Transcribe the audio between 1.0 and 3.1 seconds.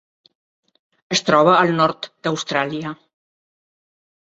Es troba al nord d'Austràlia.